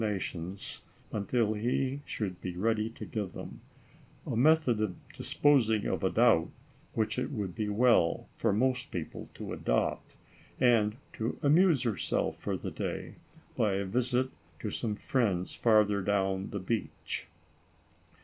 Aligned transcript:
nations, 0.01 0.81
until 1.11 1.53
he 1.53 2.01
should 2.05 2.41
be 2.41 2.57
ready 2.57 2.89
to 2.89 3.05
give 3.05 3.33
them, 3.33 3.61
a 4.25 4.35
method 4.35 4.81
of 4.81 4.95
disposing 5.09 5.85
of 5.85 6.03
a 6.03 6.09
doubt, 6.09 6.49
which 6.93 7.19
it 7.19 7.29
would 7.31 7.53
be 7.53 7.69
well 7.69 8.27
for 8.35 8.51
most 8.51 8.89
people 8.89 9.29
to 9.35 9.53
adopt, 9.53 10.15
and 10.59 10.97
to 11.13 11.37
amuse 11.43 11.83
herself 11.83 12.35
for 12.39 12.57
the 12.57 12.71
day, 12.71 13.13
by 13.55 13.73
a 13.75 13.85
visit 13.85 14.31
to 14.57 14.71
some 14.71 14.95
friends 14.95 15.53
farther 15.53 16.01
down 16.01 16.49
the 16.49 16.59
beach. 16.59 17.27